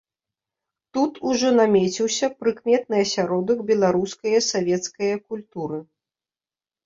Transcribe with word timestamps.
Тут 0.97 1.19
ужо 1.31 1.49
намеціўся 1.59 2.29
прыкметны 2.39 2.95
асяродак 3.05 3.59
беларускае 3.69 4.39
савецкае 4.51 5.11
культуры. 5.35 5.79